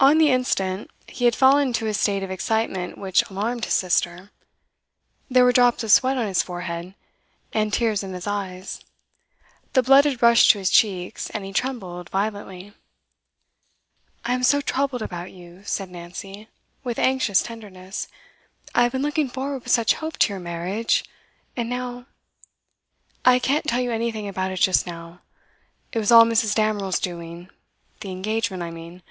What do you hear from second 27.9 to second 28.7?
the engagement, I